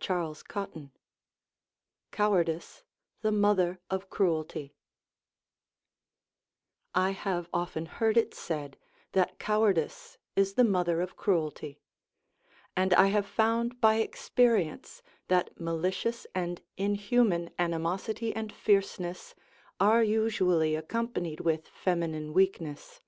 [0.00, 0.90] CHAPTER XXVII
[2.10, 2.82] COWARDICE
[3.22, 4.74] THE MOTHER OF CRUELTY
[6.92, 8.76] I have often heard it said
[9.12, 11.78] that cowardice is the mother of cruelty;
[12.76, 19.36] and I have found by experience that malicious and inhuman animosity and fierceness
[19.78, 23.00] are usually accompanied with feminine weakness.